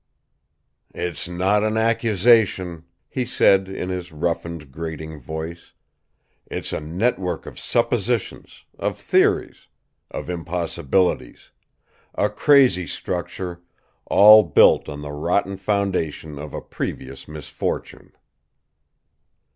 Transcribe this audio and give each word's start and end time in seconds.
"It's 0.95 1.27
not 1.27 1.63
an 1.63 1.77
accusation," 1.77 2.85
he 3.07 3.23
said 3.23 3.67
in 3.69 3.89
his 3.89 4.11
roughened, 4.11 4.71
grating 4.71 5.19
voice. 5.19 5.73
"It's 6.47 6.73
a 6.73 6.79
network 6.79 7.45
of 7.45 7.59
suppositions, 7.59 8.63
of 8.79 8.97
theories, 8.97 9.67
of 10.09 10.27
impossibilities 10.27 11.51
a 12.15 12.31
crazy 12.31 12.87
structure, 12.87 13.61
all 14.07 14.41
built 14.41 14.89
on 14.89 15.03
the 15.03 15.11
rotten 15.11 15.55
foundation 15.55 16.39
of 16.39 16.55
a 16.55 16.61
previous 16.61 17.27
misfortune." 17.27 18.11